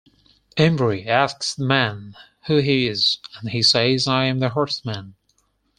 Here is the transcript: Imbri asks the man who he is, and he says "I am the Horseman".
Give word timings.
Imbri 0.57 1.05
asks 1.05 1.53
the 1.53 1.63
man 1.63 2.15
who 2.47 2.57
he 2.57 2.87
is, 2.87 3.19
and 3.39 3.51
he 3.51 3.61
says 3.61 4.07
"I 4.07 4.25
am 4.25 4.39
the 4.39 4.49
Horseman". 4.49 5.13